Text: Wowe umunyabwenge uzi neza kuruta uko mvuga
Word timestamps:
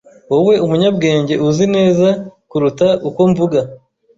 Wowe 0.31 0.53
umunyabwenge 0.65 1.33
uzi 1.47 1.65
neza 1.75 2.07
kuruta 2.49 2.87
uko 3.07 3.21
mvuga 3.31 3.59